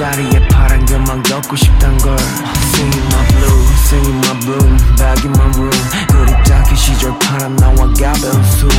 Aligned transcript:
자리에 0.00 0.48
파란 0.48 0.86
것만 0.86 1.22
걷고 1.24 1.54
싶단 1.56 1.98
걸. 1.98 2.16
Singing 2.72 3.06
my 3.12 3.28
blue, 3.28 3.66
singing 3.84 4.16
my 4.24 4.40
bloom 4.40 4.76
Back 4.96 5.26
in 5.26 5.32
my 5.36 5.50
room. 5.58 5.70
그립다기 6.08 6.74
시절 6.74 7.18
파란 7.18 7.54
나와 7.56 7.74
가벼운 7.92 8.42
숨. 8.44 8.70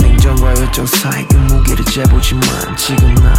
냉정과 0.00 0.56
열정 0.56 0.84
사이 0.84 1.24
그 1.28 1.36
무게를 1.36 1.84
재보지만 1.84 2.76
지금 2.76 3.14
난 3.14 3.32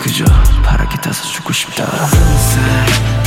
그저 0.00 0.24
파랗게 0.64 0.96
타서 1.02 1.22
죽고 1.24 1.52
싶다. 1.52 1.84
inside 1.84 3.21